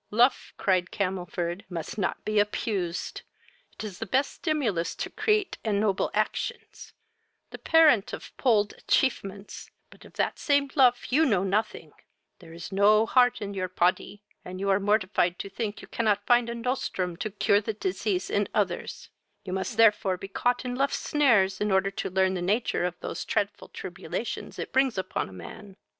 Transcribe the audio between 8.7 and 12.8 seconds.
atchievements; but of that same luf you know nothing: there is